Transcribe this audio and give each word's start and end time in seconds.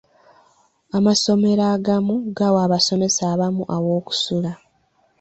Amasomero 0.97 1.63
agamu 1.75 2.13
gawa 2.37 2.59
abasomesa 2.65 3.21
abamu 3.33 3.63
aw'okusula. 3.75 4.51